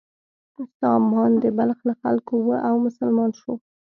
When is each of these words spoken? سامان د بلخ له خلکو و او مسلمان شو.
سامان 0.79 1.31
د 1.43 1.45
بلخ 1.57 1.79
له 1.89 1.93
خلکو 2.01 2.35
و 2.47 2.49
او 2.67 2.75
مسلمان 2.85 3.29
شو. 3.39 3.53